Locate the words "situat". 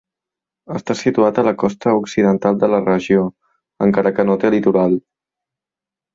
1.01-1.41